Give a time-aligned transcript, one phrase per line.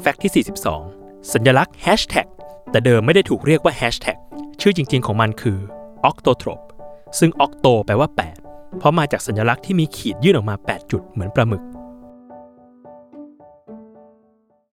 [0.00, 0.44] แฟกต์ที่
[0.84, 2.26] 42 สัญลักษณ์แฮชแท็ก
[2.70, 4.16] แต่เดิมไม่ได้ถูกเรียกว่าแฮชแท็ก
[4.60, 5.58] ชื่อจริง ๆ ของมันคือ
[6.08, 6.60] octotrop
[7.18, 8.08] ซึ่ง octo แปลว่า
[8.42, 11.62] 8 เพราะมาจากสัญลักษณ์ที่มีขีดยื่นออกมา 8 จุดเหมือนปลาหมึก